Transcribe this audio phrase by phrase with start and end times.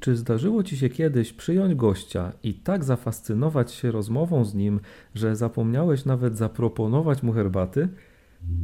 [0.00, 4.80] Czy zdarzyło ci się kiedyś przyjąć gościa i tak zafascynować się rozmową z nim,
[5.14, 7.88] że zapomniałeś nawet zaproponować mu herbaty?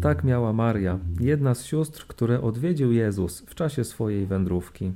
[0.01, 4.93] Tak miała Maria, jedna z sióstr, które odwiedził Jezus w czasie swojej wędrówki.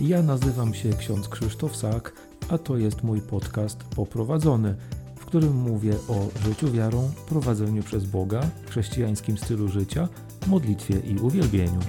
[0.00, 2.12] Ja nazywam się ksiądz Krzysztof Sak,
[2.48, 4.74] a to jest mój podcast Poprowadzony,
[5.32, 10.08] którym mówię o życiu wiarą, prowadzeniu przez Boga, chrześcijańskim stylu życia,
[10.46, 11.80] modlitwie i uwielbieniu.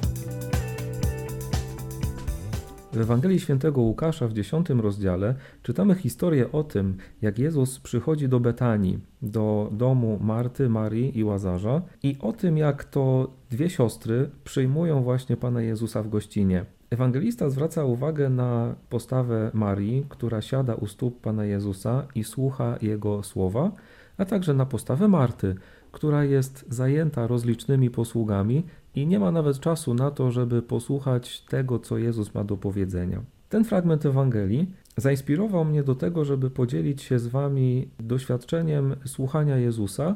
[2.94, 8.40] W Ewangelii Świętego Łukasza w dziesiątym rozdziale czytamy historię o tym, jak Jezus przychodzi do
[8.40, 15.04] Betanii, do domu Marty, Marii i Łazarza i o tym, jak to dwie siostry przyjmują
[15.04, 16.66] właśnie Pana Jezusa w gościnie.
[16.94, 23.24] Ewangelista zwraca uwagę na postawę Marii, która siada u stóp Pana Jezusa i słucha Jego
[23.24, 23.72] słowa,
[24.18, 25.56] a także na postawę Marty,
[25.92, 28.64] która jest zajęta rozlicznymi posługami
[28.96, 33.22] i nie ma nawet czasu na to, żeby posłuchać tego, co Jezus ma do powiedzenia.
[33.50, 40.16] Ten fragment Ewangelii zainspirował mnie do tego, żeby podzielić się z Wami doświadczeniem słuchania Jezusa,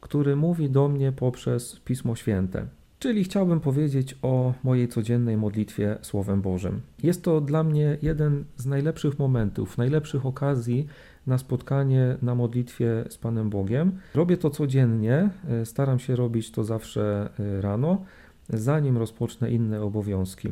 [0.00, 2.66] który mówi do mnie poprzez Pismo Święte.
[2.98, 6.80] Czyli chciałbym powiedzieć o mojej codziennej modlitwie Słowem Bożym.
[7.02, 10.86] Jest to dla mnie jeden z najlepszych momentów, najlepszych okazji
[11.26, 13.92] na spotkanie na modlitwie z Panem Bogiem.
[14.14, 18.04] Robię to codziennie, e, staram się robić to zawsze e, rano,
[18.48, 20.48] zanim rozpocznę inne obowiązki.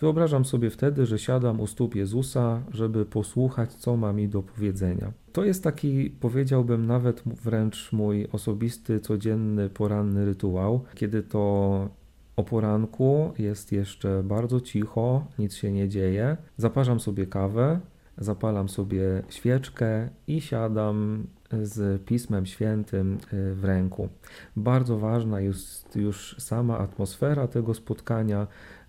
[0.00, 5.12] Wyobrażam sobie wtedy, że siadam u stóp Jezusa, żeby posłuchać, co ma mi do powiedzenia.
[5.32, 11.88] To jest taki, powiedziałbym, nawet wręcz mój osobisty, codzienny, poranny rytuał, kiedy to
[12.36, 16.36] o poranku jest jeszcze bardzo cicho, nic się nie dzieje.
[16.56, 17.80] Zaparzam sobie kawę,
[18.18, 21.26] zapalam sobie świeczkę i siadam
[21.62, 24.08] z Pismem Świętym y, w ręku.
[24.56, 28.46] Bardzo ważna jest już sama atmosfera tego spotkania,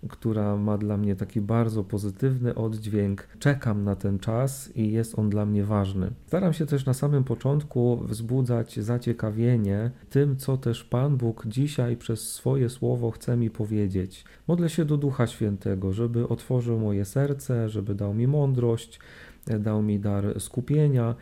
[0.08, 3.28] która ma dla mnie taki bardzo pozytywny oddźwięk.
[3.38, 6.10] Czekam na ten czas i jest on dla mnie ważny.
[6.26, 12.32] Staram się też na samym początku wzbudzać zaciekawienie tym, co też Pan Bóg dzisiaj przez
[12.32, 14.24] swoje słowo chce mi powiedzieć.
[14.48, 19.00] Modlę się do Ducha Świętego, żeby otworzył moje serce, żeby dał mi mądrość,
[19.46, 21.14] dał mi dar skupienia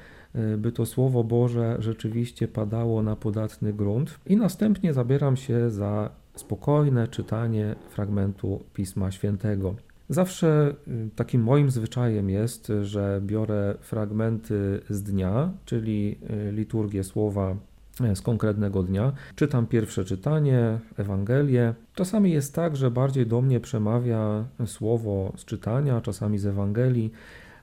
[0.58, 4.18] by to Słowo Boże rzeczywiście padało na podatny grunt.
[4.26, 9.74] I następnie zabieram się za spokojne czytanie fragmentu Pisma Świętego.
[10.08, 16.18] Zawsze y, takim moim zwyczajem jest, że biorę fragmenty z dnia, czyli
[16.48, 17.56] y, liturgię słowa
[18.00, 19.12] e, z konkretnego dnia.
[19.34, 21.74] Czytam pierwsze czytanie, Ewangelię.
[21.94, 27.12] Czasami jest tak, że bardziej do mnie przemawia słowo z czytania, czasami z Ewangelii.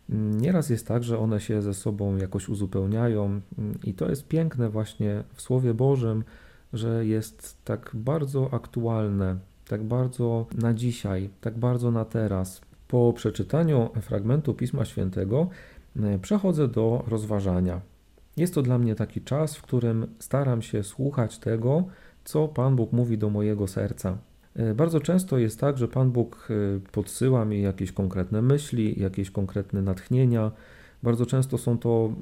[0.10, 3.42] Nieraz jest tak, że one się ze sobą jakoś uzupełniają,
[3.84, 6.24] i to jest piękne właśnie w Słowie Bożym,
[6.74, 12.62] że jest tak bardzo aktualne, tak bardzo na dzisiaj, tak bardzo na teraz.
[12.88, 15.48] Po przeczytaniu fragmentu Pisma Świętego
[15.96, 17.82] e, przechodzę do rozważania.
[18.38, 21.84] Jest to dla mnie taki czas, w którym staram się słuchać tego,
[22.24, 24.18] co Pan Bóg mówi do mojego serca.
[24.56, 29.32] E, bardzo często jest tak, że Pan Bóg e, podsyła mi jakieś konkretne myśli, jakieś
[29.32, 30.52] konkretne natchnienia,
[31.06, 32.14] bardzo często są to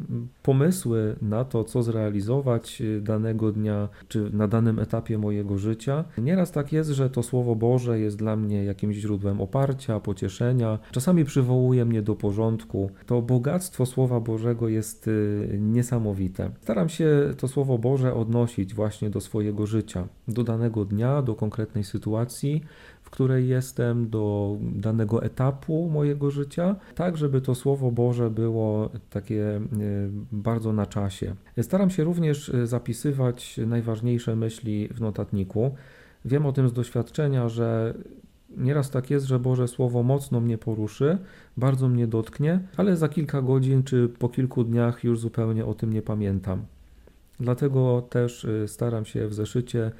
[0.43, 6.03] pomysły na to, co zrealizować y, danego dnia, czy na danym etapie mojego życia.
[6.17, 10.79] Nieraz tak jest, że to Słowo Boże jest dla mnie jakimś źródłem oparcia, pocieszenia.
[10.91, 12.89] Czasami przywołuje mnie do porządku.
[13.05, 16.51] To bogactwo Słowa Bożego jest y, niesamowite.
[16.61, 21.83] Staram się to Słowo Boże odnosić właśnie do swojego życia, do danego dnia, do konkretnej
[21.83, 22.61] sytuacji
[23.13, 28.72] której jestem, do danego etapu mojego życia, tak żeby to Słowo Boże było
[29.09, 29.61] takie e,
[30.31, 31.35] bardzo na czasie.
[31.61, 35.75] Staram się również e, zapisywać najważniejsze myśli w notatniku.
[36.25, 37.93] Wiem o tym z doświadczenia, że
[38.57, 41.17] Nieraz tak jest, że Boże Słowo mocno mnie poruszy,
[41.57, 45.93] bardzo mnie dotknie, ale za kilka godzin czy po kilku dniach już zupełnie o tym
[45.93, 46.65] nie pamiętam.
[47.39, 49.91] Dlatego też e, staram się w zeszycie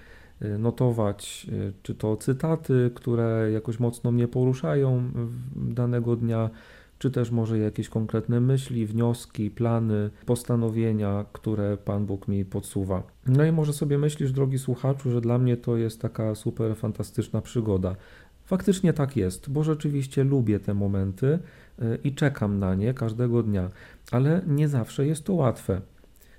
[0.60, 1.48] notować,
[1.84, 5.12] czy to cytaty, które jakoś mocno mnie poruszają
[5.56, 6.50] danego dnia,
[7.04, 13.04] czy też może jakieś konkretne myśli, wnioski, plany, postanowienia, które Pan Bóg mi podsuwa.
[13.28, 17.42] No i może sobie myślisz, drogi słuchaczu, że dla mnie to jest taka super fantastyczna
[17.42, 17.96] przygoda.
[18.46, 21.40] Faktycznie tak jest, bo rzeczywiście lubię te momenty
[21.82, 23.70] y, i czekam na nie każdego dnia,
[24.12, 25.82] ale nie zawsze jest to łatwe.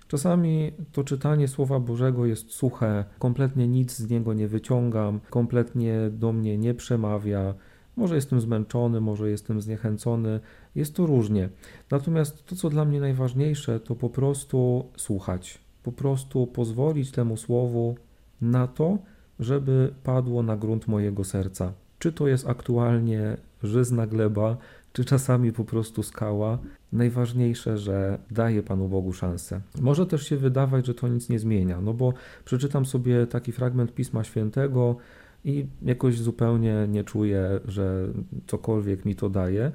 [0.09, 6.33] Czasami to czytanie Słowa Bożego jest suche, kompletnie nic z niego nie wyciągam, kompletnie do
[6.33, 7.55] mnie nie przemawia.
[7.97, 10.41] Może jestem zmęczony, może jestem zniechęcony,
[10.75, 11.49] jest to różnie.
[11.91, 15.65] Natomiast to, co dla mnie najważniejsze, to po prostu słuchać.
[15.83, 17.97] po prostu pozwolić temu słowu
[18.41, 18.99] na to,
[19.41, 21.73] żeby padło na grunt mojego serca.
[21.99, 24.57] Czy to jest aktualnie żyzna gleba,
[24.93, 26.59] czy czasami po prostu skała.
[26.93, 29.61] Najważniejsze, że daje Panu Bogu szansę.
[29.81, 32.13] Może też się wydawać, że to nic nie zmienia, no bo
[32.45, 34.97] przeczytam sobie taki fragment Pisma Świętego
[35.45, 38.09] i jakoś zupełnie nie czuję, że
[38.47, 39.73] cokolwiek mi to daje,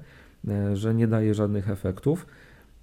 [0.47, 2.25] e, że nie daje żadnych efektów.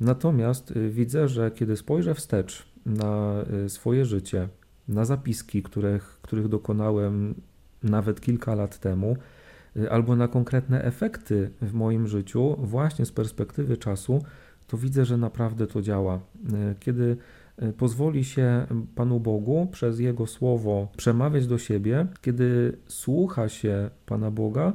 [0.00, 3.35] Natomiast y, widzę, że kiedy spojrzę wstecz na
[3.65, 4.49] y, swoje życie,
[4.88, 7.35] na zapiski, których, których dokonałem
[7.83, 9.17] nawet kilka lat temu,
[9.91, 14.23] albo na konkretne efekty w moim życiu, właśnie z perspektywy czasu,
[14.67, 16.21] to widzę, że naprawdę to działa.
[16.81, 17.17] Kiedy
[17.76, 24.73] pozwoli się Panu Bogu przez Jego słowo przemawiać do siebie, kiedy słucha się Pana Boga,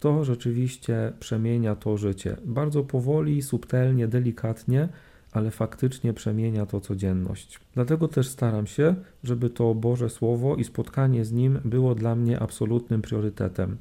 [0.00, 2.36] to rzeczywiście przemienia to życie.
[2.44, 4.88] Bardzo powoli, subtelnie, delikatnie,
[5.32, 7.60] ale faktycznie przemienia to codzienność.
[7.74, 8.94] Dlatego też staram się,
[9.24, 13.76] żeby to Boże Słowo i spotkanie z Nim było dla mnie absolutnym priorytetem.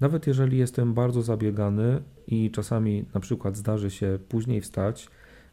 [0.00, 5.08] Nawet jeżeli jestem bardzo zabiegany i czasami na przykład zdarzy się później wstać,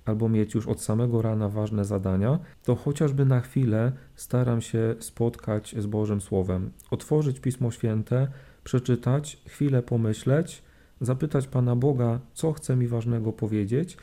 [0.05, 5.75] albo mieć już od samego rana ważne zadania, to chociażby na chwilę staram się spotkać
[5.77, 8.27] z Bożym Słowem, otworzyć Pismo Święte,
[8.63, 10.63] przeczytać, chwilę pomyśleć,
[11.01, 13.97] zapytać Pana Boga, co chce mi ważnego powiedzieć,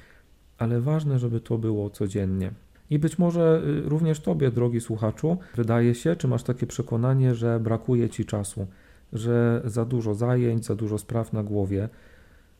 [0.58, 2.52] ale ważne, żeby to było codziennie.
[2.90, 7.60] I być może y, również Tobie, drogi słuchaczu, wydaje się, czy masz takie przekonanie, że
[7.60, 8.66] brakuje Ci czasu,
[9.12, 11.88] że za dużo zajęć, za dużo spraw na głowie.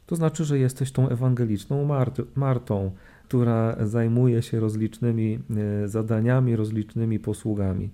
[0.06, 2.90] To znaczy, że jesteś tą ewangeliczną Mart Martą,
[3.29, 5.39] która zajmuje się rozlicznymi
[5.85, 7.91] y, zadaniami, rozlicznymi posługami.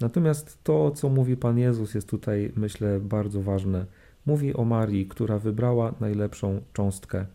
[0.00, 3.86] Natomiast to, co mówi Pan Jezus, jest tutaj, myślę, bardzo ważne.
[4.26, 7.26] Mówi o Marii, która wybrała najlepszą cząstkę.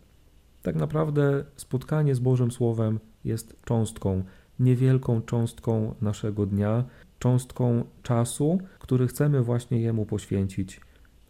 [0.62, 4.22] Tak naprawdę spotkanie z Bożym Słowem jest cząstką,
[4.60, 6.84] niewielką cząstką naszego dnia,
[7.18, 10.80] cząstką czasu, który chcemy właśnie Jemu poświęcić.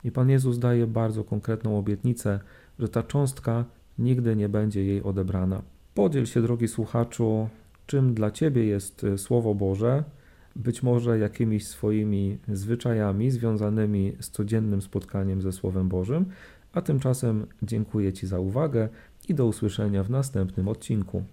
[0.05, 2.41] I Pan Jezus daje bardzo konkretną obietnicę,
[2.79, 3.65] że ta cząstka
[3.99, 5.74] nigdy nie będzie jej odebrana.
[5.95, 7.49] Podziel się, drogi słuchaczu,
[7.87, 10.05] czym dla Ciebie jest Słowo Boże,
[10.57, 16.27] być może jakimiś swoimi zwyczajami związanymi z codziennym spotkaniem ze Słowem Bożym,
[16.73, 18.89] a tymczasem dziękuję Ci za uwagę
[19.29, 21.25] i do usłyszenia w następnym odcinku.